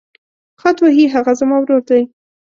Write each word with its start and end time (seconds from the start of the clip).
خط 0.61 0.77
وهي 0.83 1.05
هغه 1.15 1.31
زما 1.39 1.57
ورور 1.59 1.81
دی. 1.89 2.01